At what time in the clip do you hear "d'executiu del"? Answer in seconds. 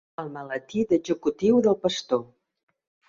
0.93-1.79